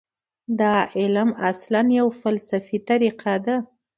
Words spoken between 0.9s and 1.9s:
علم اصلاً